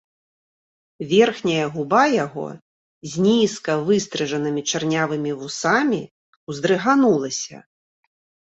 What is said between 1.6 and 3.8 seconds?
губа яго з нізка